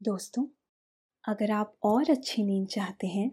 [0.00, 0.44] दोस्तों,
[1.24, 3.30] अगर आप और अच्छी नींद चाहते हैं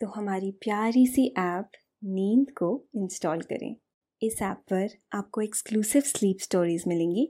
[0.00, 1.70] तो हमारी प्यारी सी ऐप
[2.04, 3.74] नींद को इंस्टॉल करें।
[4.22, 7.28] इस ऐप पर आपको एक्सक्लूसिव स्लीप स्टोरीज मिलेंगी।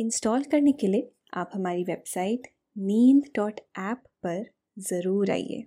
[0.00, 4.44] इंस्टॉल करने के लिए आप हमारी वेबसाइट नींद डॉट ऐप पर
[4.78, 5.64] ज़रूर आइए।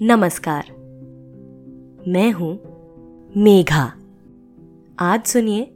[0.00, 0.70] नमस्कार,
[2.08, 2.54] मैं हूँ
[3.34, 3.84] मेघा।
[5.02, 5.66] आज सुनिए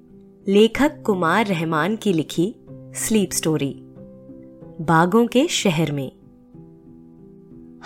[0.46, 2.54] लेखक कुमार रहमान की लिखी
[2.98, 3.74] स्लीप स्टोरी।
[4.80, 6.12] बागों के शहर में।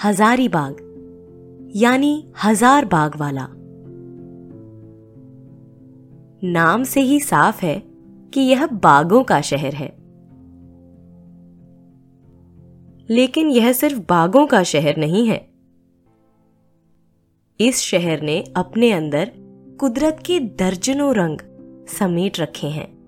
[0.05, 0.77] हजारी बाग
[1.77, 3.49] यानी हज़ार बाग वाला।
[6.45, 7.83] नाम से ही साफ़ है
[8.35, 9.89] कि यह बागों का शहर है।
[13.11, 15.49] लेकिन यह सिर्फ़ बागों का शहर नहीं है।
[17.61, 19.33] इस शहर ने अपने अंदर
[19.81, 21.39] कुदरत के दर्जनों रंग
[21.89, 23.02] समेट रखे हैं।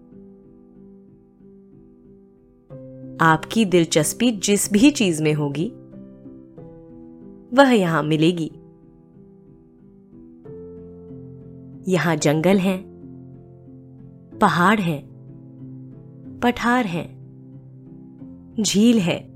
[3.20, 5.68] आपकी दिलचस्पी जिस भी चीज़ में होगी,
[7.56, 8.50] वह यहाँ मिलेगी।
[11.92, 12.84] यहाँ जंगल हैं,
[14.40, 15.02] पहाड़ हैं,
[16.42, 17.14] पठार हैं,
[18.60, 19.28] झील है,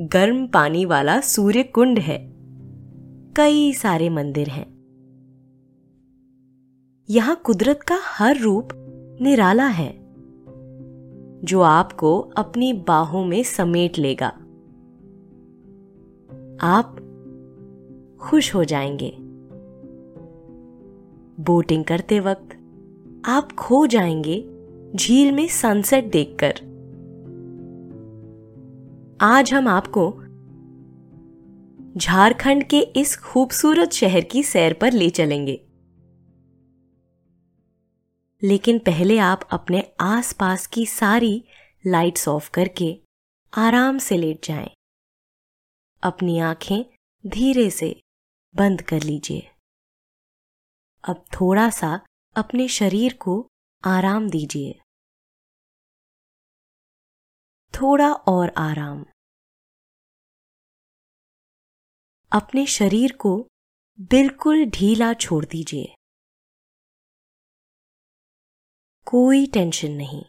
[0.00, 2.32] गर्म पानी वाला सूर्य कुंड है,
[3.36, 4.80] कई सारे मंदिर हैं।
[7.10, 8.68] यहाँ कुदरत का हर रूप
[9.22, 9.99] निराला है।
[11.44, 14.28] जो आपको अपनी बाहों में समेट लेगा।
[16.60, 16.96] आप
[18.20, 19.16] खुश हो जाएँगे।
[21.42, 22.48] बोटिंग करते वक्त
[23.24, 24.50] आप खो जाएँगे
[24.96, 26.54] झील में सनसेट देखकर।
[29.20, 30.14] आज हम आपको
[31.96, 35.64] झारखंड के इस खूबसूरत शहर की सैर पर ले चलेंगे।
[38.44, 41.44] लेकिन पहले आप अपने आसपास की सारी
[41.86, 43.02] लाइट्स ऑफ़ करके
[43.58, 44.70] आराम से लेट जाएँ।
[46.02, 46.84] अपनी आँखें
[47.26, 48.02] धीरे से
[48.56, 49.50] बंद कर लीजिए।
[51.04, 52.06] अब थोड़ा सा
[52.36, 53.48] अपने शरीर को
[53.84, 54.80] आराम दीजिए।
[57.74, 59.06] थोड़ा और आराम।
[62.32, 63.48] अपने शरीर को
[64.00, 65.94] बिल्कुल ढीला छोड़ दीजिए।
[69.10, 70.24] कोई टेंशन नहीं।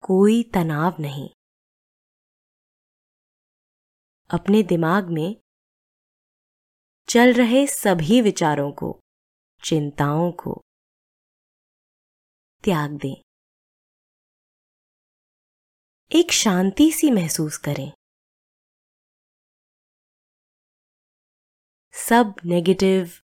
[0.00, 1.30] कोई तनाव नहीं।
[4.30, 5.36] अपने दिमाग में
[7.08, 9.00] चल रहे सभी विचारों को,
[9.64, 10.62] चिंताओं को
[12.64, 13.22] त्याग दें।
[16.14, 17.92] एक शांति सी महसूस करें।
[21.92, 23.25] सब नेगेटिव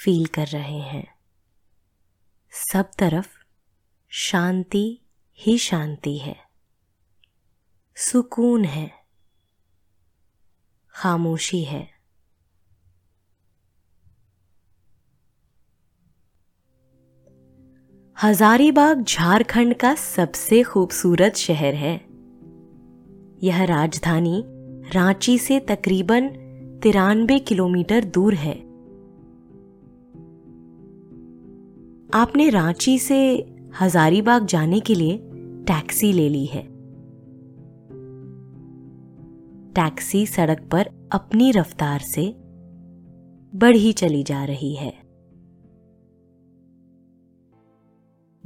[0.00, 1.14] फील कर रहे हैं।
[2.50, 3.38] सब तरफ़
[4.08, 5.00] शांति
[5.38, 6.36] ही शांति है।
[7.96, 8.92] सुकून है।
[10.88, 11.90] खामोशी है।
[18.22, 21.96] हजारीबाग झारखंड का सबसे खूबसूरत शहर है।
[23.42, 24.44] यह राजधानी
[24.90, 26.28] रांची से तकरीबन
[26.82, 28.69] तिरानबे किलोमीटर दूर है।
[32.14, 33.46] आपने रांची से
[33.80, 35.18] हजारीबाग जाने के लिए
[35.64, 36.62] टैक्सी ले ली है।
[39.72, 42.36] टैक्सी सड़क पर अपनी रफ्तार से
[43.54, 44.92] बढ़ी चली जा रही है।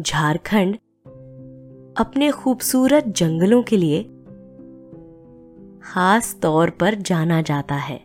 [0.00, 0.76] झारखंड
[1.96, 4.02] अपने खूबसूरत जंगलों के लिए
[5.82, 8.00] खास तौर पर जाना जाता है।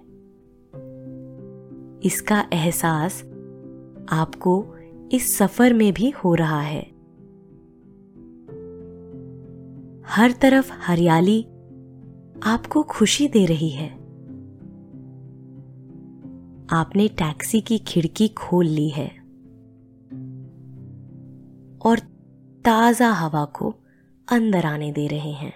[2.03, 3.23] इसका एहसास
[4.09, 4.75] आपको
[5.11, 6.81] इस सफ़र में भी हो रहा है।
[10.07, 11.43] हर तरफ़ हरियाली
[12.43, 13.89] आपको खुशी दे रही है।
[16.71, 19.07] आपने टैक्सी की खिड़की खोल ली है।
[21.85, 21.99] और
[22.65, 23.75] ताज़ा हवा को
[24.31, 25.53] अंदर आने दे रहे हैं।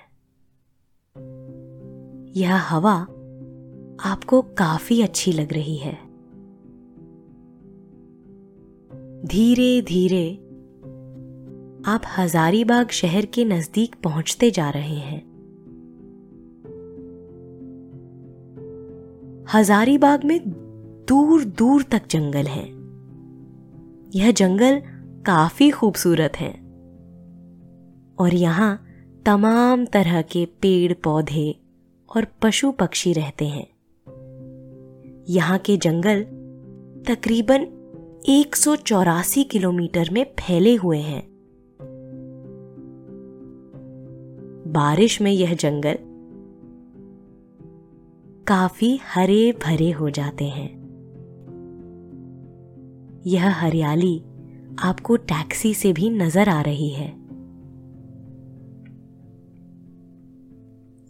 [2.31, 2.95] यह हवा
[4.09, 6.02] आपको काफ़ी अच्छी लग रही है।
[9.25, 10.33] धीरे धीरे
[11.85, 15.19] आप हजारीबाग शहर के नज़दीक पहुँचते जा रहे हैं।
[19.53, 20.39] हजारीबाग में
[21.07, 22.69] दूर दूर तक जंगल है।
[24.15, 24.81] यह जंगल
[25.25, 26.51] काफ़ी खूबसूरत है।
[28.19, 28.85] और यहाँ
[29.25, 31.55] तमाम तरह के पेड़ पौधे
[32.15, 33.67] और पशु पक्षी रहते हैं।
[35.29, 36.23] यहाँ के जंगल
[37.07, 37.72] तकरीबन
[38.29, 41.27] एक सौ चौरासी किलोमीटर में फैले हुए हैं।
[44.67, 45.97] बारिश में यह जंगल
[48.47, 50.69] काफ़ी हरे भरे हो जाते हैं।
[53.25, 54.23] यह हरियाली
[54.79, 57.09] आपको टैक्सी से भी नज़र आ रही है।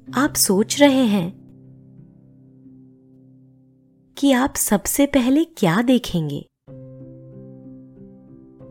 [0.07, 1.33] आप सोच रहे हैं
[4.18, 6.45] कि आप सबसे पहले क्या देखेंगे?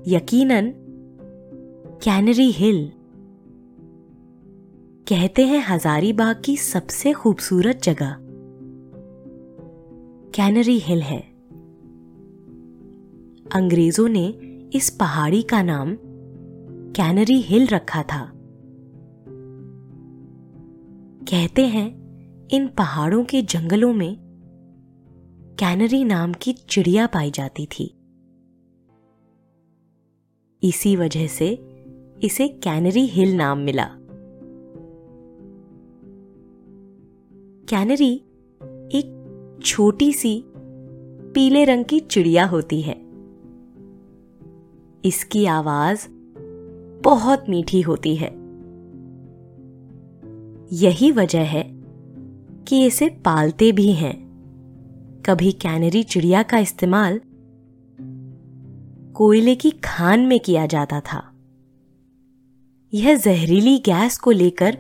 [0.09, 0.75] यकीनन,
[2.03, 2.93] कैनरी हिल।
[5.09, 8.17] कहते हैं हजारीबाग की सबसे खूबसूरत जगह।
[10.35, 11.21] कैनरी हिल है।
[13.55, 14.27] अंग्रेज़ों ने
[14.75, 15.97] इस पहाड़ी का नाम
[16.93, 18.33] कैनरी हिल रखा था।
[21.31, 22.03] कहते हैं,
[22.49, 24.17] इन पहाड़ों के जंगलों में
[25.59, 27.99] कैनरी नाम की चिड़िया पाई जाती थी।
[30.63, 31.69] इसी वजह से
[32.23, 33.89] इसे कैनरी हिल नाम मिला।
[37.69, 38.15] कैनरी
[38.93, 40.45] एक छोटी सी
[41.35, 43.07] पीले रंग की चिड़िया होती है।
[45.05, 46.09] इसकी आवाज़
[47.05, 48.31] बहुत मीठी होती है।
[50.73, 51.83] यही वजह है
[52.69, 54.33] कि इसे पालते भी हैं।
[55.27, 57.21] कभी कैनरी चिड़िया का इस्तेमाल
[59.15, 61.33] कोयले की खान में किया जाता था।
[62.95, 64.79] यह जहरीली गैस को लेकर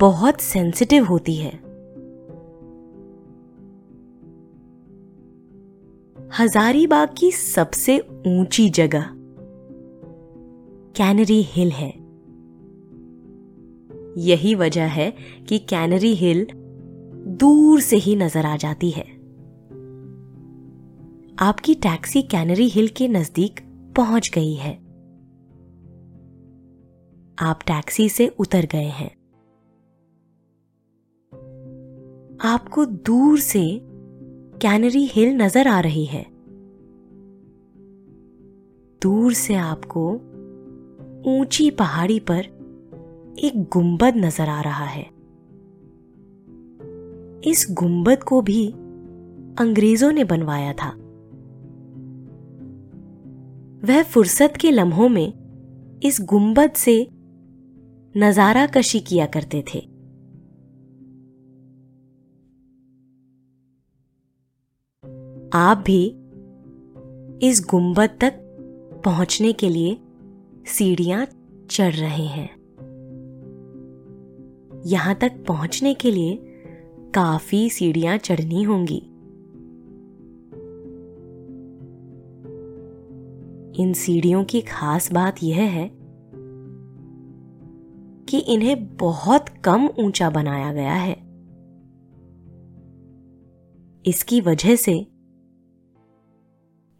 [0.00, 1.64] बहुत सेंसिटिव होती है।
[6.38, 9.06] हजारीबाग की सबसे ऊँची जगह
[10.96, 12.04] कैनरी हिल है।
[14.18, 15.14] यही वजह है
[15.48, 16.46] कि कैनरी हिल
[17.26, 19.13] दूर से ही नज़र आ जाती है।
[21.38, 23.60] आपकी टैक्सी कैनरी हिल के नज़दीक
[23.96, 24.74] पहुँच गई है।
[27.38, 29.10] आप टैक्सी से उतर गए हैं।
[32.40, 33.80] आपको दूर से
[34.62, 36.26] कैनरी हिल नज़र आ रही है।
[39.02, 40.12] दूर से आपको
[41.30, 42.40] ऊँची पहाड़ी पर
[43.38, 45.04] एक गुंबद नज़र आ रहा है।
[47.50, 48.70] इस गुंबद को भी
[49.58, 50.98] अंग्रेज़ों ने बनवाया था।
[53.84, 57.08] वह फुर्सत के लम्हों में इस गुंबद से
[58.16, 59.78] नज़ारा कशी किया करते थे।
[65.52, 66.06] आप भी
[67.48, 68.40] इस गुंबद तक
[69.04, 69.96] पहुँचने के लिए
[70.66, 71.26] सीढ़ियाँ
[71.70, 72.48] चढ़ रहे हैं।
[74.86, 76.38] यहाँ तक पहुँचने के लिए
[77.14, 79.02] काफ़ी सीढ़ियाँ चढ़नी होंगी।
[83.76, 85.90] इन सीढ़ियों की खास बात यह है
[88.28, 91.16] कि इन्हें बहुत कम ऊँचा बनाया गया है।
[94.04, 94.94] इसकी वजह से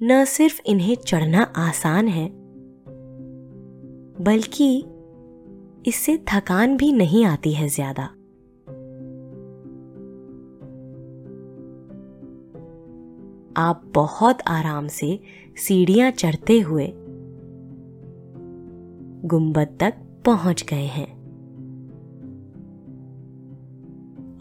[0.01, 2.29] न सिर्फ़ इन्हें चढ़ना आसान है,
[4.21, 4.77] बल्कि
[5.87, 8.09] इससे थकान भी नहीं आती है ज़्यादा।
[13.57, 15.21] आप बहुत आराम से
[15.57, 16.93] सीढ़ियाँ चढ़ते हुए
[19.25, 19.95] गुंबद तक
[20.27, 21.15] पहुँच गए हैं।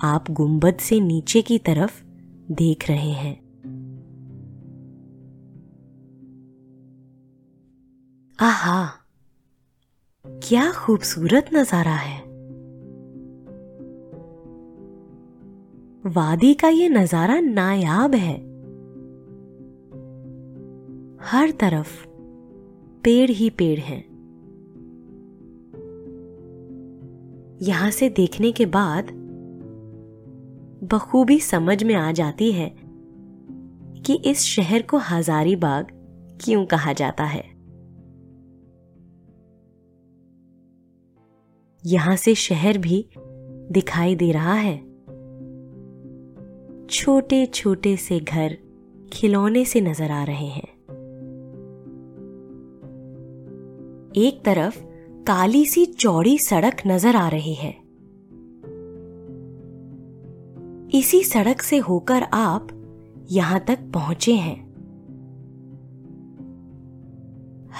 [0.01, 2.03] आप गुंबद से नीचे की तरफ़
[2.51, 3.43] देख रहे हैं।
[8.39, 8.85] आहा!
[10.27, 12.21] क्या खूबसूरत नज़ारा है।
[16.05, 18.52] वादी का ये नज़ारा नायाब है।
[21.33, 22.07] हर तरफ़
[23.03, 24.01] पेड़ ही पेड़ हैं।
[27.61, 29.07] यहाँ से देखने के बाद
[30.83, 32.75] बखूबी समझ में आ जाती है
[34.01, 35.87] कि इस शहर को हजारी बाग
[36.43, 37.43] क्यों कहा जाता है।
[41.85, 43.09] यहाँ से शहर भी
[43.71, 44.77] दिखाई दे रहा है।
[46.85, 48.57] छोटे छोटे से घर
[49.13, 50.72] खिलौने से नज़र आ रहे हैं।
[54.17, 54.77] एक तरफ़
[55.23, 57.71] काली सी चौड़ी सड़क नज़र आ रही है।
[60.99, 62.67] इसी सड़क से होकर आप
[63.31, 64.57] यहाँ तक पहुँचे हैं।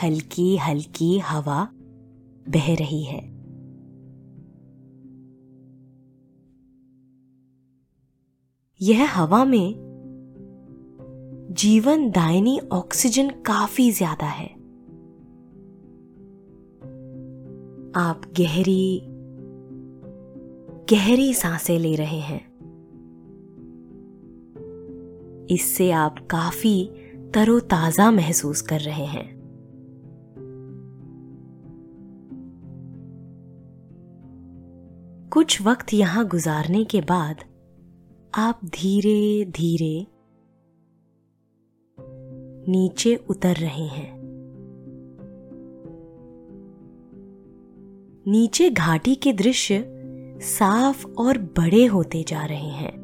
[0.04, 1.68] हल्की हल्की हवा
[2.50, 3.22] बह रही है।
[8.82, 9.76] यह हवा में
[11.52, 14.63] जीवन दायनी ऑक्सीजन काफ़ी ज़्यादा है।
[17.96, 19.02] आप गहरी
[20.90, 22.54] गहरी साँसें ले रहे हैं।
[25.50, 26.92] इससे आप काफ़ी
[27.34, 29.44] तरोताजा महसूस कर रहे हैं।
[35.34, 37.36] कुछ वक्त यहाँ गुजारने के बाद
[38.36, 40.08] आप धीरे धीरे
[42.72, 44.23] नीचे उतर रहे हैं।
[48.28, 49.86] नीचे घाटी के दृश्य
[50.42, 53.04] साफ़ और बड़े होते जा रहे हैं।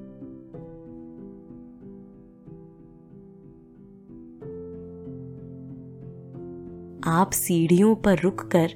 [7.04, 8.70] आप सीढ़ियों पर रुककर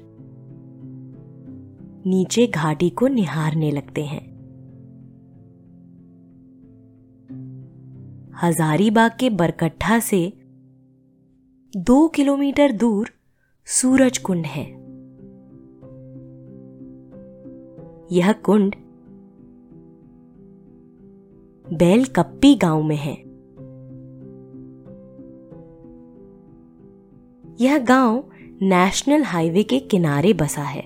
[2.06, 4.34] नीचे घाटी को निहारने लगते हैं।
[8.42, 10.32] हजारीबाग के बरकट्ठा से
[11.76, 13.10] दो किलोमीटर दूर
[13.66, 14.83] सूरज कुंड है।
[18.12, 18.74] यह कुंड
[21.72, 23.14] बैलकप्पी गाँव में है।
[27.60, 28.30] यह गाँव
[28.62, 30.82] नेशनल हाईवे के किनारे बसा है।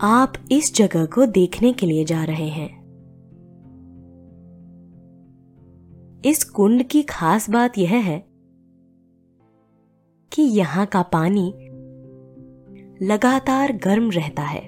[0.00, 2.82] आप इस जगह को देखने के लिए जा रहे हैं।
[6.24, 8.26] इस कुंड की खास बात यह है
[10.32, 11.68] कि यहाँ का पानी
[13.02, 14.60] लगातार गर्म रहता है।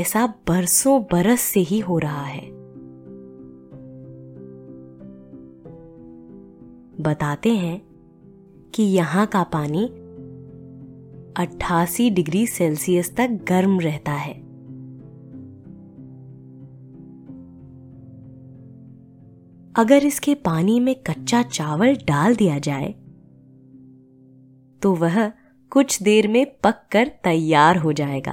[0.00, 2.50] ऐसा बरसों बरस से ही हो रहा है।
[7.02, 7.82] बताते हैं
[8.74, 9.84] कि यहाँ का पानी
[11.36, 14.34] 88 डिग्री सेल्सियस तक गर्म रहता है।
[19.76, 22.94] अगर इसके पानी में कच्चा चावल डाल दिया जाए
[24.82, 25.32] तो वह
[25.70, 28.32] कुछ देर में पककर तैयार हो जाएगा।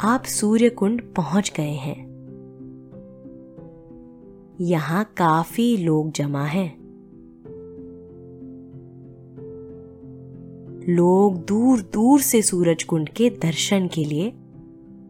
[0.00, 2.08] आप सूर्य कुंड पहुँच गए हैं।
[4.60, 6.78] यहाँ काफ़ी लोग जमा हैं।
[10.88, 14.32] लोग दूर दूर से सूरज कुंड के दर्शन के लिए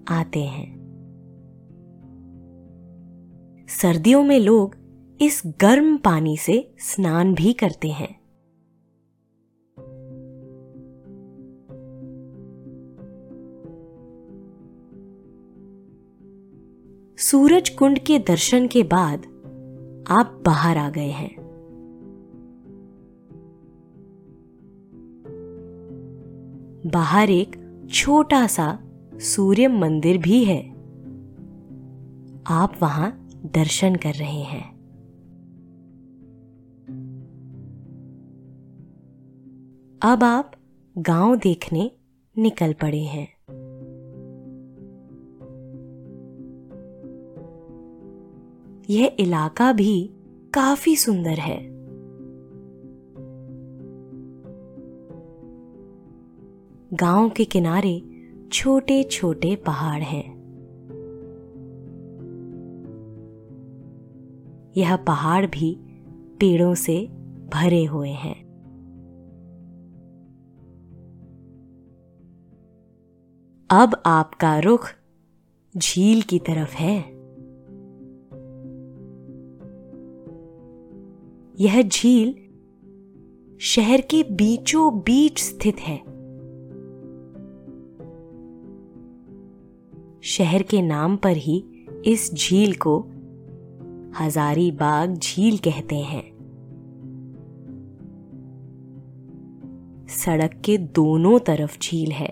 [0.08, 0.77] आते हैं।
[3.68, 4.76] सर्दियों में लोग
[5.20, 8.20] इस गर्म पानी से स्नान भी करते हैं।
[17.18, 19.18] सूरज कुंड के दर्शन के बाद
[20.08, 21.34] आप बाहर आ गए हैं।
[26.86, 27.56] बाहर एक
[27.90, 28.78] छोटा सा
[29.14, 30.70] सूर्य मंदिर भी है।
[32.46, 33.24] आप वहाँ
[33.54, 34.78] दर्शन कर रहे हैं।
[40.02, 40.52] अब आप
[40.98, 41.90] गाँव देखने
[42.38, 43.28] निकल पड़े हैं।
[48.90, 50.10] यह इलाका भी
[50.54, 51.78] काफ़ी सुंदर है।
[56.94, 58.02] गाँव के किनारे
[58.52, 60.37] छोटे छोटे पहाड़ हैं।
[64.78, 65.76] यह पहाड़ भी
[66.40, 67.06] पेड़ों से
[67.54, 68.48] भरे हुए हैं।
[73.70, 74.90] अब आपका रुख
[75.76, 76.98] झील की तरफ़ है।
[81.60, 82.34] यह झील
[83.60, 85.98] शहर के बीचों बीच स्थित है।
[90.20, 91.64] शहर के नाम पर ही
[92.06, 93.06] इस झील को
[94.20, 96.38] हजारी बाग झील कहते हैं।
[100.08, 102.28] सड़क के दोनों तरफ़ झील है।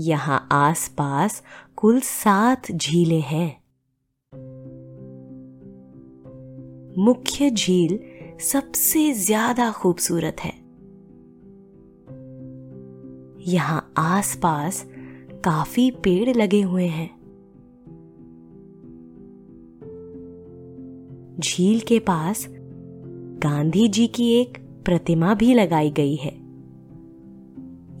[0.00, 1.42] यहाँ आसपास
[1.76, 3.60] कुल सात झीलें हैं।
[6.98, 7.98] मुख्य झील
[8.40, 10.52] सबसे ज़्यादा खूबसूरत है।
[13.52, 14.84] यहाँ आसपास
[15.44, 17.19] काफ़ी पेड़ लगे हुए हैं।
[21.40, 22.46] झील के पास
[23.42, 26.32] गांधी जी की एक प्रतिमा भी लगाई गई है।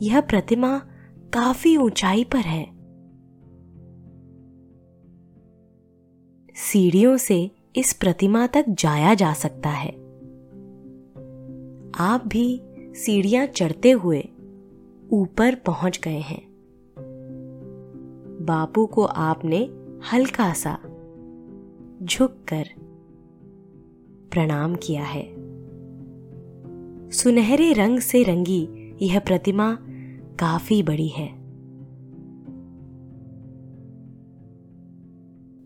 [0.02, 0.78] यह प्रतिमा
[1.34, 2.64] काफ़ी ऊंचाई पर है।
[6.54, 9.90] सीढ़ियों से इस प्रतिमा तक जाया जा सकता है।
[11.98, 14.28] आप भी सीढ़ियाँ चढ़ते हुए
[15.12, 16.50] ऊपर पहुँच गए हैं।
[18.42, 19.58] बापू को आपने
[20.12, 20.78] हल्का सा
[22.02, 22.79] झुककर
[24.30, 25.40] प्रणाम किया है।
[27.10, 28.68] सुनहरे रंग से रंगी
[29.02, 29.78] यह प्रतिमा
[30.38, 31.40] काफ़ी बड़ी है।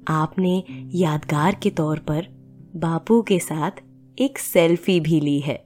[0.09, 2.27] आपने यादगार के तौर पर
[2.77, 3.71] बापू के साथ
[4.19, 5.65] एक सेल्फी भी ली है।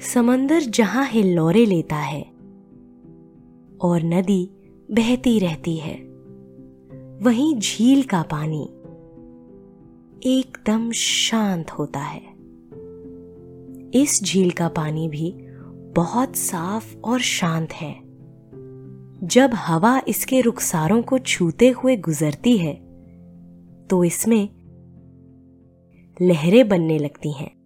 [0.00, 2.22] समंदर जहाँ हिल्लोरे लेता है
[3.80, 4.50] और नदी
[4.90, 6.07] बहती रहती है।
[7.22, 8.62] वहीं झील का पानी
[10.30, 12.22] एकदम शांत होता है।
[14.02, 15.34] इस झील का पानी भी
[15.96, 18.00] बहुत साफ़ और शांत है।
[19.26, 22.74] जब हवा इसके रुखसारों को छूते हुए गुजरती है
[23.90, 24.48] तो इसमें
[26.22, 27.56] लहरें बनने लगती हैं।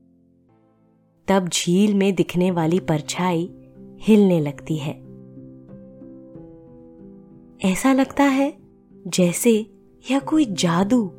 [1.29, 3.51] तब झील में दिखने वाली परछाई
[3.99, 4.95] हिलने लगती है।
[7.73, 8.62] ऐसा लगता है
[9.07, 9.71] जैसे
[10.11, 11.13] यह कोई जादू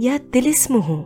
[0.00, 0.96] या तिलिस्म हो।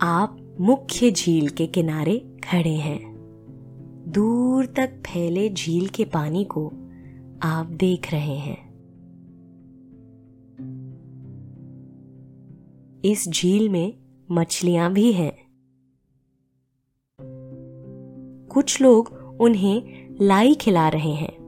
[0.00, 3.12] आप मुख्य झील के किनारे खड़े हैं।
[4.08, 6.66] दूर तक फैले झील के पानी को
[7.42, 8.72] आप देख रहे हैं।
[13.04, 13.98] इस झील में
[14.30, 15.52] मछलियाँ भी हैं।
[18.46, 19.82] कुछ लोग उन्हें
[20.20, 21.42] लाई खिला रहे हैं।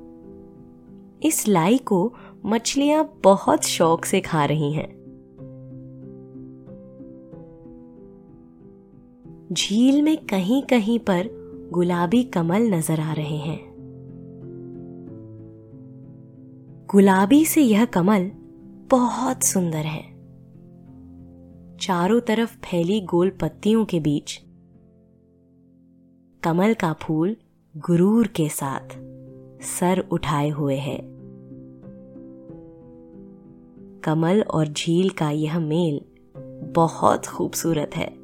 [1.22, 2.14] इस लाई को
[2.46, 5.04] मछलियाँ बहुत शौक से खा रही हैं।
[9.52, 13.74] झील में कहीं कहीं पर गुलाबी कमल नज़र आ रहे हैं।
[16.90, 18.30] गुलाबी से यह कमल
[18.90, 20.14] बहुत सुंदर है।
[21.76, 24.40] चारों तरफ़ फैली गोल पत्तियों के बीच
[26.42, 27.36] कमल का फूल
[27.76, 28.88] गुरूर के साथ
[29.62, 30.98] सर उठाए हुए है।
[34.00, 36.00] कमल और झील का यह मेल
[36.74, 38.16] बहुत खूबसूरत है।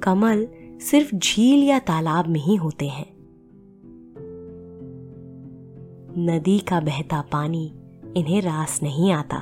[0.00, 0.48] कमल
[0.80, 3.14] सिर्फ़ झील या तालाब में ही होते हैं।
[6.18, 7.74] नदी का बहता पानी
[8.16, 9.36] इन्हें रास नहीं आता,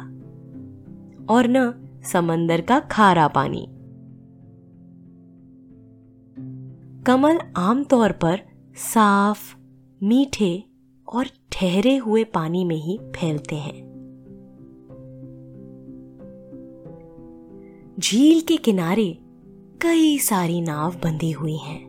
[1.35, 1.75] और न
[2.05, 3.78] समंदर का खारा पानी।
[7.07, 8.41] कमल आमतौर पर
[8.75, 9.57] साफ़,
[10.03, 10.65] मीठे
[11.15, 13.89] और ठहरे हुए पानी में ही फैलते हैं।
[18.01, 19.19] झील के किनारे
[19.83, 21.89] कई सारी नाव बंधी हुई हैं।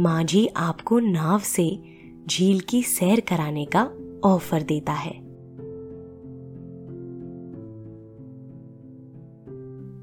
[0.00, 1.82] मांझी आपको नाव से
[2.28, 3.90] झील की सैर कराने का
[4.24, 5.27] ऑफ़र देता है।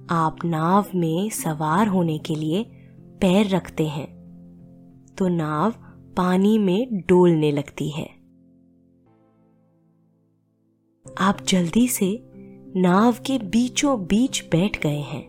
[0.09, 2.63] आप नाव में सवार होने के लिए
[3.21, 4.07] पैर रखते हैं
[5.17, 5.71] तो नाव
[6.17, 8.09] पानी में डोलने लगती है।
[11.17, 12.23] आप जल्दी से
[12.75, 15.23] नाव के बीचों बीच बैठ गए हैं।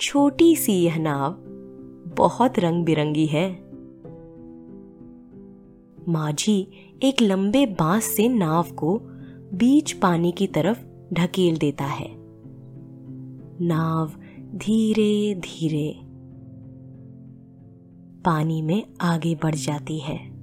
[0.00, 1.34] छोटी सी यह नाव
[2.16, 3.50] बहुत रंग बिरंगी है
[6.08, 6.68] माझी
[7.02, 9.00] एक लंबे बाँस से नाव को
[9.54, 12.08] बीच पानी की तरफ़ ढकेल देता है।
[13.60, 14.12] नाव
[14.58, 16.00] धीरे धीरे
[18.24, 20.34] पानी में आगे बढ़ जाती है।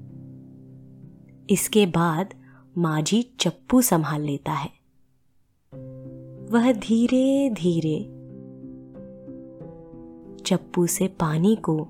[1.50, 2.34] इसके बाद
[2.78, 4.70] माझी चप्पू संभाल लेता है।
[6.52, 8.04] वह धीरे धीरे
[10.46, 11.88] चप्पू से पानी को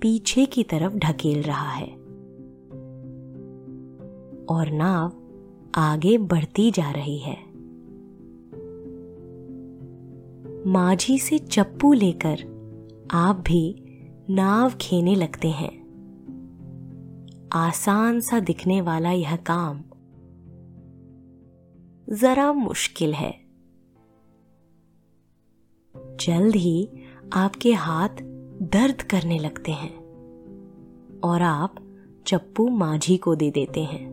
[0.00, 1.86] पीछे की तरफ़ ढकेल रहा है
[4.44, 5.12] और नाव
[5.74, 7.51] आगे बढ़ती जा रही है।
[10.66, 12.38] माझी से चप्पू लेकर
[13.10, 13.84] आप भी
[14.30, 15.82] नाव खेने लगते हैं।
[17.52, 19.82] आसान सा दिखने वाला यह काम
[22.14, 23.44] जरा मुश्किल है।
[25.96, 26.88] जल्द ही
[27.32, 28.08] आपके हाथ
[28.62, 29.96] दर्द करने लगते हैं
[31.24, 31.74] और आप
[32.26, 34.11] चप्पू माझी को दे देते हैं।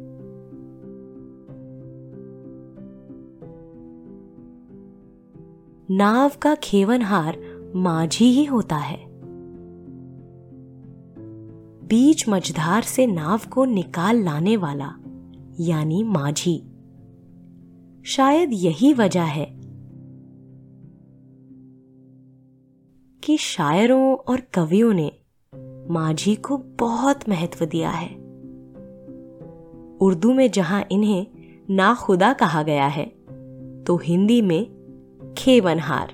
[5.91, 7.37] नाव का खेवनहार
[7.75, 9.05] माझी ही होता है।
[11.87, 14.93] बीच मझधार से नाव को निकाल लाने वाला,
[15.59, 16.57] यानी माझी।
[18.03, 19.59] शायद यही वजह है
[23.23, 25.11] कि शायरों और कवियों ने
[25.89, 28.15] माझी को बहुत महत्व दिया है।
[29.97, 31.27] उर्दू में जहाँ इन्हें
[31.69, 33.05] ना खुदा कहा गया है
[33.83, 34.78] तो हिंदी में
[35.37, 36.13] खेवनहार।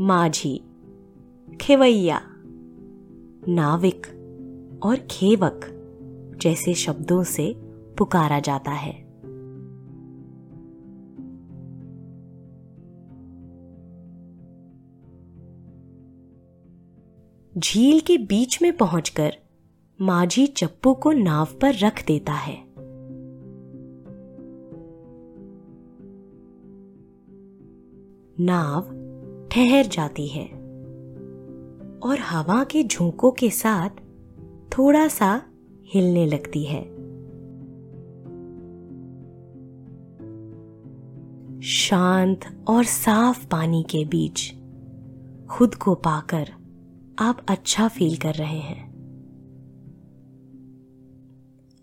[0.00, 0.64] माझी,
[1.60, 2.20] खेवैया,
[3.48, 4.06] नाविक
[4.82, 5.60] और खेवक
[6.40, 7.54] जैसे शब्दों से
[7.98, 9.10] पुकारा जाता है।
[17.58, 19.36] झील के बीच में पहुंचकर
[20.00, 22.69] माझी चप्पू को नाव पर रख देता है।
[28.42, 28.82] नाव
[29.52, 30.46] ठहर जाती है
[32.02, 33.90] और हवा के झोंकों के साथ
[34.78, 35.42] थोड़ा सा
[35.84, 36.82] हिलने लगती है।
[41.60, 44.54] शांत और साफ़ पानी के बीच
[45.50, 46.50] खुद को पाकर
[47.18, 48.90] आप अच्छा फील कर रहे हैं।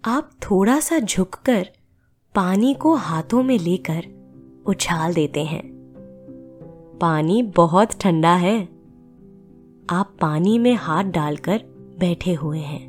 [0.05, 1.69] आप थोड़ा सा झुककर
[2.35, 4.05] पानी को हाथों में लेकर
[4.65, 5.76] उछाल देते हैं।
[7.01, 8.63] पानी बहुत ठंडा है।
[9.89, 11.61] आप पानी में हाथ डालकर
[11.99, 12.87] बैठे हुए हैं।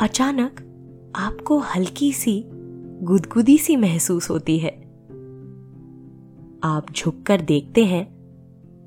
[0.00, 0.60] अचानक
[1.16, 2.44] आपको हल्की सी,
[3.02, 4.70] गुदगुदी सी महसूस होती है।
[6.64, 8.14] आप झुककर देखते हैं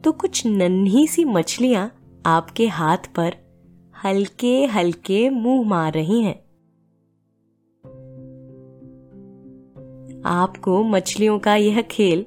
[0.03, 1.91] तो कुछ नन्ही सी मछलियाँ
[2.25, 3.35] आपके हाथ पर
[4.05, 6.46] हल्के हल्के मुँह मार रही हैं।
[10.27, 12.25] आपको मछलियों का यह खेल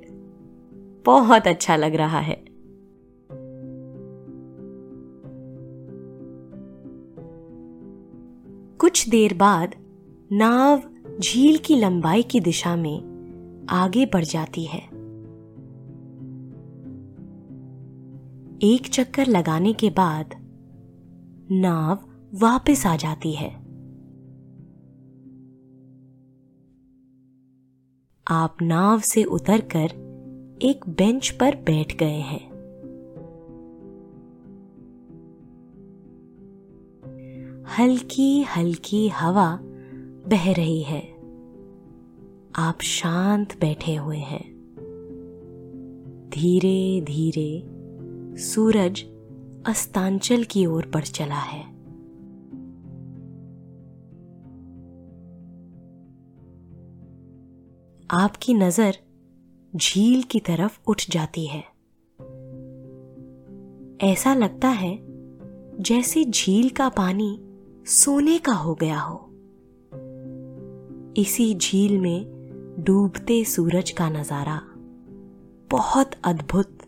[1.06, 2.44] बहुत अच्छा लग रहा है।
[8.78, 9.74] कुछ देर बाद
[10.32, 10.82] नाव
[11.20, 13.10] झील की लंबाई की दिशा में
[13.70, 15.00] आगे बढ़ जाती है।
[18.62, 20.34] एक चक्कर लगाने के बाद
[21.50, 21.98] नाव
[22.34, 23.59] वापस आ जाती है।
[28.32, 29.86] आप नाव से उतरकर
[30.62, 32.50] एक बेंच पर बैठ गए हैं।
[37.78, 39.58] हल्की हल्की हवा
[40.28, 41.00] बह रही है।
[42.56, 44.50] आप शांत बैठे हुए हैं।
[46.34, 47.64] धीरे धीरे
[48.38, 49.04] सूरज
[49.66, 51.79] अस्तांचल की ओर बढ़ चला है।
[58.12, 58.96] आपकी नज़र
[59.76, 61.60] झील की तरफ़ उठ जाती है।
[64.10, 64.98] ऐसा लगता है
[65.80, 67.40] जैसे झील का पानी
[67.86, 69.30] सोने का हो गया हो।
[71.16, 72.24] इसी झील में
[72.78, 74.60] डूबते सूरज का नज़ारा
[75.70, 76.78] बहुत अद्भुत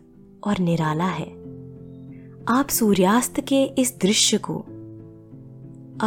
[0.43, 1.29] और निराला है।
[2.47, 4.57] आप सूर्यास्त के इस दृश्य को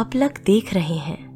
[0.01, 1.26] अपलक देख रहे हैं।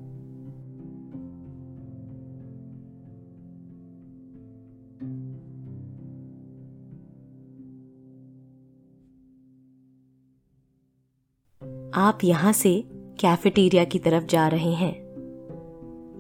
[12.02, 12.84] आप यहाँ से
[13.20, 14.94] कैफेटेरिया की तरफ़ जा रहे हैं।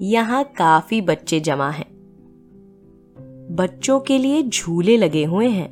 [0.01, 1.91] यहाँ काफ़ी बच्चे जमा हैं।
[3.51, 5.69] बच्चों के लिए झूले लगे हुए हैं।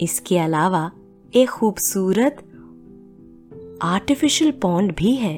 [0.00, 0.92] इसके अलावा
[1.34, 2.36] एक खूबसूरत
[3.82, 5.36] आर्टिफिशियल पॉन्ड भी है।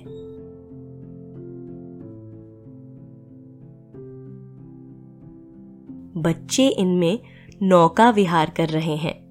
[6.22, 7.18] बच्चे इनमें
[7.62, 9.24] नौका विहार कर रहे हैं।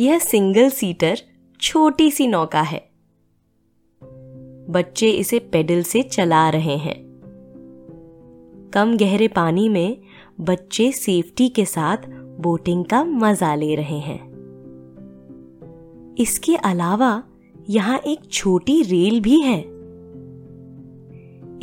[0.00, 1.29] यह सिंगल सीटर
[1.62, 2.90] छोटी सी नौका है।
[4.70, 7.10] बच्चे इसे पेडल से चला रहे हैं।
[8.74, 10.00] कम गहरे पानी में
[10.40, 11.96] बच्चे सेफ्टी के साथ
[12.40, 14.30] बोटिंग का मज़ा ले रहे हैं।
[16.18, 17.22] इसके अलावा
[17.70, 19.60] यहाँ एक छोटी रेल भी है।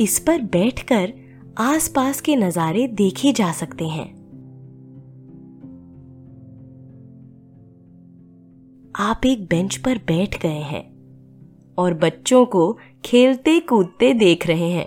[0.00, 1.12] इस पर बैठकर
[1.58, 4.17] आसपास के नजारे देखे जा सकते हैं।
[9.00, 10.82] आप एक बेंच पर बैठ गए हैं
[11.78, 14.86] और बच्चों को खेलते कूदते देख रहे हैं।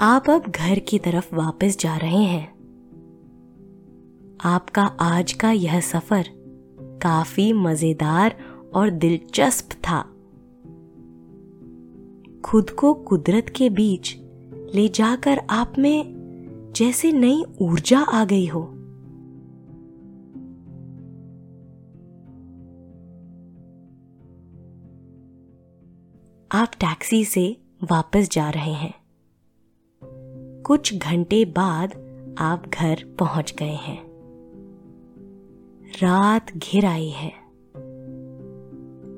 [0.00, 2.52] आप अब घर की तरफ़ वापस जा रहे हैं।
[4.40, 6.28] आपका आज का यह सफ़र
[7.02, 8.36] काफ़ी मज़ेदार
[8.74, 10.02] और दिलचस्प था।
[12.40, 14.16] खुद को कुदरत के बीच
[14.74, 16.14] ले जाकर आप में
[16.76, 18.74] जैसे नई ऊर्जा आ गई हो।
[26.52, 28.94] आप टैक्सी से वापस जा रहे हैं।
[30.62, 31.92] कुछ घंटे बाद
[32.38, 34.02] आप घर पहुँच गए हैं।
[36.02, 37.30] रात घिर आई है।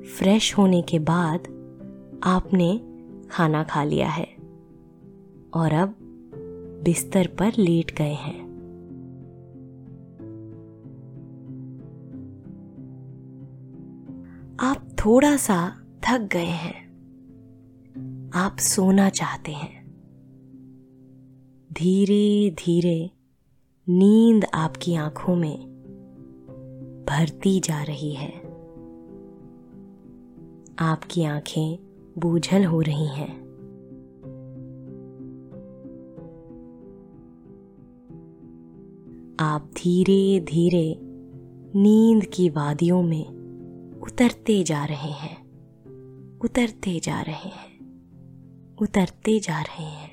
[0.03, 1.39] फ्रेश होने के बाद
[2.23, 2.81] आपने
[3.31, 4.35] खाना खा लिया है
[5.53, 5.95] और अब
[6.83, 8.51] बिस्तर पर लेट गए हैं।
[14.59, 16.90] आप थोड़ा सा थक गए हैं।
[18.33, 19.91] आप सोना चाहते हैं।
[21.73, 23.11] धीरे धीरे
[23.89, 25.57] नींद आपकी आँखों में
[27.09, 28.31] भरती जा रही है।
[30.79, 31.79] आपकी आँखें
[32.17, 33.41] बूझल हो रही हैं।
[39.39, 40.99] आप धीरे धीरे
[41.79, 43.27] नींद की वादियों में
[44.01, 45.41] उतरते जा रहे हैं।
[46.39, 47.70] उतरते जा रहे हैं।
[48.81, 50.10] उतरते जा रहे हैं।